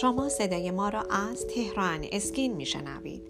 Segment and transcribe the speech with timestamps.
[0.00, 3.22] شما صدای ما را از تهران اسکین میشنوید.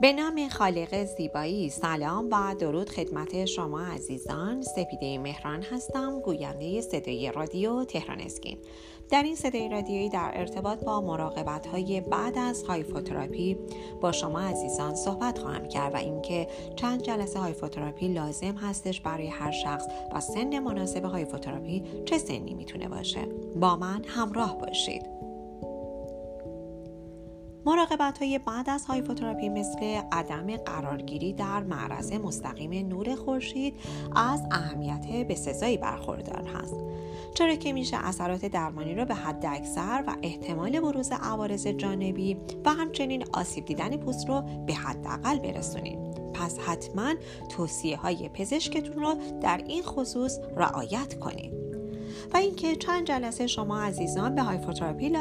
[0.00, 4.62] به نام خالق زیبایی سلام و درود خدمت شما عزیزان.
[4.62, 8.58] سپیده مهران هستم گوینده صدای رادیو تهران اسکین.
[9.10, 13.58] در این صدای رادیویی در ارتباط با مراقبت های بعد از هایفوتراپی
[14.00, 19.50] با شما عزیزان صحبت خواهم کرد و اینکه چند جلسه هایفوتراپی لازم هستش برای هر
[19.50, 23.28] شخص و سن مناسب هایفوتراپی چه سنی می‌تونه باشه.
[23.56, 25.19] با من همراه باشید.
[27.66, 33.74] مراقبت های بعد از هایپوتراپی مثل عدم قرارگیری در معرض مستقیم نور خورشید
[34.16, 36.76] از اهمیت بسزایی برخوردار هست.
[37.34, 42.70] چرا که میشه اثرات درمانی را به حد اکثر و احتمال بروز عوارض جانبی و
[42.70, 45.98] همچنین آسیب دیدن پوست رو به حداقل برسونید
[46.34, 47.14] پس حتما
[47.48, 51.69] توصیه های پزشکتون رو در این خصوص رعایت کنید
[52.34, 55.12] و اینکه چند جلسه شما عزیزان به هایفوتراپی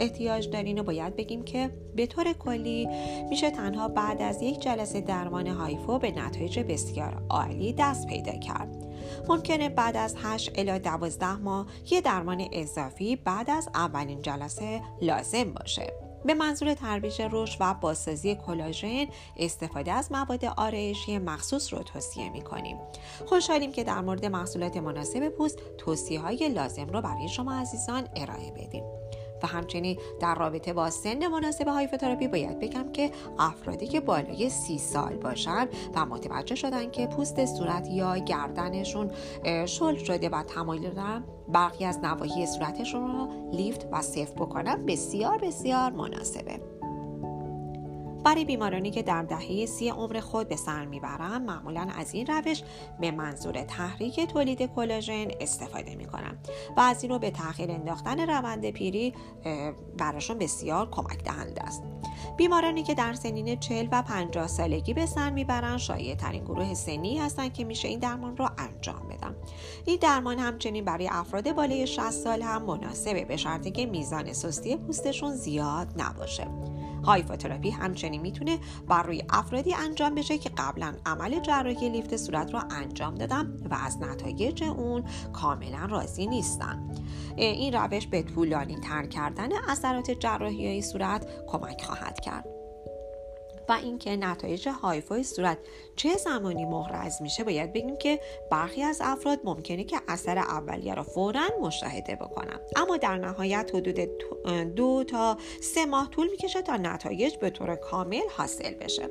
[0.00, 2.88] احتیاج دارین و باید بگیم که به طور کلی
[3.30, 8.84] میشه تنها بعد از یک جلسه درمان هایفو به نتایج بسیار عالی دست پیدا کرد.
[9.28, 15.52] ممکنه بعد از 8 الی 12 ماه یه درمان اضافی بعد از اولین جلسه لازم
[15.52, 16.03] باشه.
[16.24, 22.42] به منظور ترویج رشد و بازسازی کلاژن استفاده از مواد آرایشی مخصوص رو توصیه می
[22.42, 22.78] کنیم.
[23.26, 28.50] خوشحالیم که در مورد محصولات مناسب پوست توصیه های لازم رو برای شما عزیزان ارائه
[28.50, 28.84] بدیم.
[29.44, 34.78] و همچنین در رابطه با سن مناسب هایپوتراپی باید بگم که افرادی که بالای سی
[34.78, 39.10] سال باشن و متوجه شدن که پوست صورت یا گردنشون
[39.66, 45.38] شل شده و تمایل دارن برخی از نواحی صورتشون رو لیفت و سفت بکنن بسیار
[45.38, 46.73] بسیار مناسبه.
[48.24, 52.62] برای بیمارانی که در دهه سی عمر خود به سر می‌برند معمولا از این روش
[53.00, 56.38] به منظور تحریک تولید کلاژن استفاده می‌کنن
[56.76, 59.14] و از این رو به تاخیر انداختن روند پیری
[59.98, 61.82] براشون بسیار کمک دهنده است.
[62.36, 67.18] بیمارانی که در سنین 40 و 50 سالگی به سر می‌برند شایع ترین گروه سنی
[67.18, 69.36] هستند که میشه این درمان رو انجام بدن.
[69.84, 74.76] این درمان همچنین برای افراد بالای 60 سال هم مناسبه به شرطی که میزان سستی
[74.76, 76.48] پوستشون زیاد نباشه.
[77.06, 82.60] هایفوتراپی همچنین می‌تونه بر روی افرادی انجام بشه که قبلا عمل جراحی لیفت صورت رو
[82.70, 86.90] انجام دادن و از نتایج اون کاملا راضی نیستن.
[87.36, 92.53] این روش به طولانی تر کردن اثرات جراحی صورت کمک خواهد کرد.
[93.68, 95.58] و اینکه نتایج هایفای صورت
[95.96, 98.20] چه زمانی محرز میشه باید بگیم که
[98.50, 102.60] برخی از افراد ممکنه که اثر اولیه را فورا مشاهده بکنن.
[102.76, 104.00] اما در نهایت حدود
[104.76, 109.10] دو تا سه ماه طول می‌کشه تا نتایج به طور کامل حاصل بشه.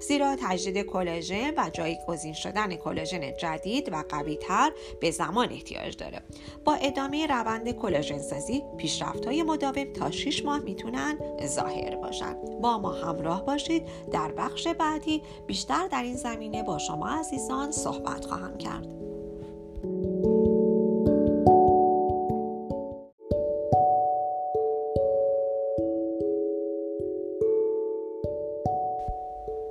[0.00, 6.22] زیرا تجدید کلاژن و جایگزین شدن کلاژن جدید و قویتر به زمان احتیاج داره.
[6.64, 12.34] با ادامه روند کلاژن سازی پیشرفت های مداوم تا 6 ماه می‌تونن ظاهر باشن.
[12.62, 13.88] با ما همراه باشید.
[14.12, 19.04] در بخش بعدی بیشتر در این زمینه با شما عزیزان صحبت خواهم کرد.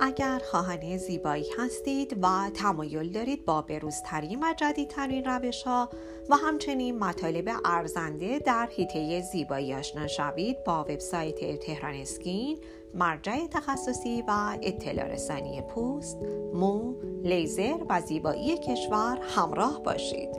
[0.04, 5.88] اگر خواهان زیبایی هستید و تمایل دارید با بروزترین و جدیدترین روش ها
[6.28, 12.58] و همچنین مطالب ارزنده در حیطه زیبایی آشنا شوید با وبسایت تهران اسکین
[12.94, 16.18] مرجع تخصصی و اطلاع رسانی پوست،
[16.54, 20.30] مو، لیزر و زیبایی کشور همراه باشید.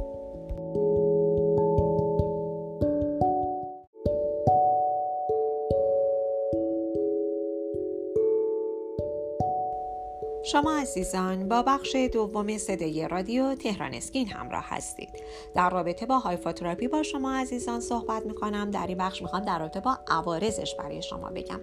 [10.52, 15.10] شما عزیزان با بخش دوم صدای رادیو تهران اسکین همراه هستید.
[15.56, 18.72] در رابطه با هایفوتراپی با شما عزیزان صحبت می‌کنم.
[18.72, 21.60] در این بخش می‌خوام در رابطه با عوارضش برای شما بگم.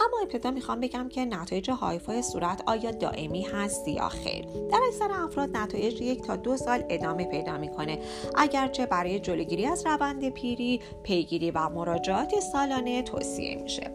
[0.00, 5.08] اما ابتدا می‌خوام بگم که نتایج هایفای صورت آیا دائمی هست یا خیر؟ در اکثر
[5.12, 7.98] افراد نتایج یک تا دو سال ادامه پیدا می‌کنه.
[8.34, 13.90] اگرچه برای جلوگیری از روند پیری پیگیری و مراجعات سالانه توصیه میشه.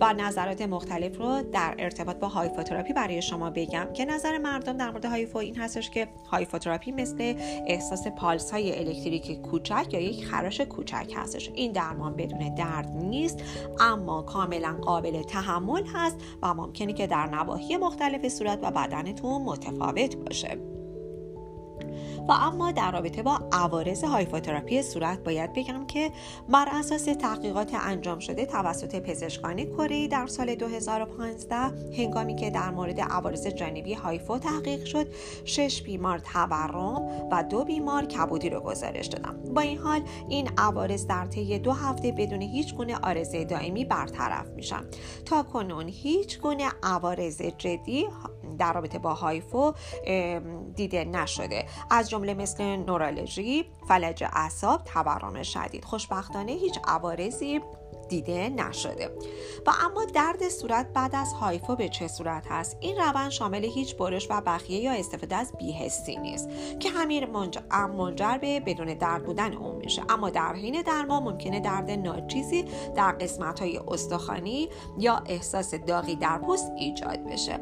[0.00, 4.90] و نظرات مختلف رو در ارتباط با هایفوتراپی برای شما بگم که نظر مردم در
[4.90, 7.34] مورد هایفو این هستش که هایفوتراپی مثل
[7.66, 11.50] احساس پالس های الکتریکی کوچک یا یک خراش کوچک هستش.
[11.54, 13.40] این درمان بدون درد نیست
[13.80, 20.16] اما کاملا قابل تحمل هست و ممکنه که در نواحی مختلف صورت و بدنتون متفاوت
[20.16, 20.71] باشه.
[22.28, 26.10] و اما در رابطه با عوارض هایفوتراپی صورت باید بگم که
[26.48, 31.56] بر اساس تحقیقات انجام شده توسط پزشکان کره در سال 2015
[31.98, 35.14] هنگامی که در مورد عوارض جانبی هایفو تحقیق شد
[35.44, 39.54] شش بیمار تورم و دو بیمار کبودی رو گزارش دادم.
[39.54, 44.46] با این حال این عوارض در طی دو هفته بدون هیچ گونه آرزه دائمی برطرف
[44.50, 44.84] میشن.
[45.24, 48.06] تا کنون هیچ گونه عوارض جدی
[48.58, 49.72] در رابطه با هایفو
[50.76, 51.64] دیده نشده.
[51.90, 55.84] از جمله مثل نورالژی فلج اعصاب تورم شدید.
[55.84, 57.60] خوشبختانه هیچ عوارضی
[58.12, 59.10] دیده نشده.
[59.66, 63.96] و اما درد صورت بعد از هایفو به چه صورت هست؟ این روند شامل هیچ
[63.96, 66.48] برش و بخیه یا استفاده از بیهستی نیست
[66.80, 67.26] که همین
[67.96, 70.02] منجر به بدون درد بودن اون میشه.
[70.08, 72.64] اما در حین درمان ممکنه درد ناچیزی
[72.96, 74.68] در قسمت های استخوانی
[74.98, 77.60] یا احساس داغی در پوست ایجاد بشه.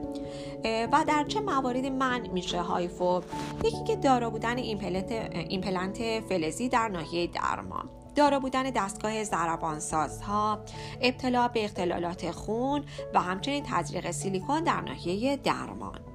[0.65, 3.21] و در چه مواردی منع میشه هایفو؟
[3.65, 8.00] یکی که دارا بودن ایمپلنت فلزی در ناحیه درمان.
[8.15, 10.61] دارا بودن دستگاه ضربانسازها
[11.01, 12.85] ابتلا به اختلالات خون
[13.15, 16.10] و همچنین تزریق سیلیکون در ناحیه درمان.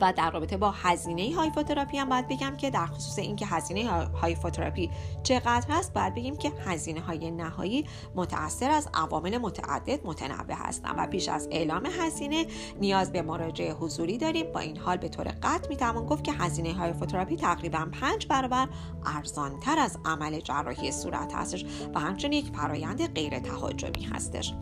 [0.00, 4.90] و در رابطه با هزینه هایفوتراپی هم باید بگم که در خصوص اینکه هزینه هایفوتراپی
[5.22, 7.84] چقدر هست باید بگیم که هزینه های نهایی
[8.14, 12.46] متأثر از عوامل متعدد متنوع هستند و پیش از اعلام هزینه
[12.80, 14.52] نیاز به مراجعه حضوری داریم.
[14.52, 18.68] با این حال به طور قطع می‌توان گفت که هزینه هایفوتراپی تقریبا پنج برابر
[19.06, 24.54] ارزانتر از عمل جراحی صورت هستش و همچنین یک فرایند غیر تهاجمی هستش.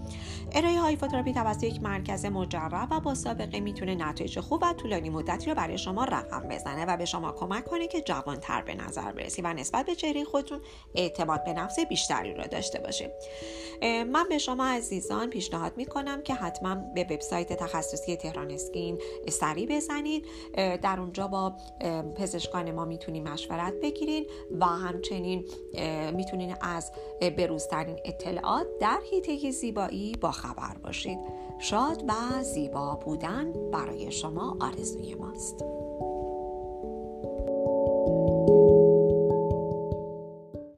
[0.52, 5.50] ارائه هایفوتراپی توسط یک مرکز مجرب و با سابقه می‌تونه نتایج خوب و طولانی مدتی
[5.50, 9.42] رو برای شما رقم بزنه و به شما کمک کنه که جوانتر به نظر برسی
[9.42, 10.60] و نسبت به چهره خودتون
[10.94, 13.10] اعتماد به نفس بیشتری رو داشته باشید
[13.82, 20.26] من به شما عزیزان پیشنهاد می‌کنم که حتما به وبسایت تخصصی تهران اسکین سری بزنید.
[20.56, 21.52] در اونجا با
[22.16, 24.30] پزشکان ما می‌تونید مشورت بگیرید
[24.60, 25.44] و همچنین
[26.12, 26.92] می‌تونید از
[27.36, 31.18] بروزترین اطلاعات در حیطه زیبایی با خبر باشید.
[31.58, 35.79] شاد و زیبا بودن برای شما آرزوی げます。